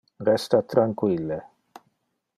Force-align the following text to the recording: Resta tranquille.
Resta 0.27 0.61
tranquille. 0.71 1.39